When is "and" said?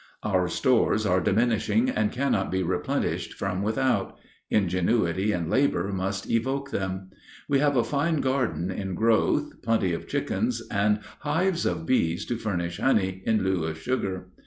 1.87-2.11, 5.31-5.47, 10.71-11.01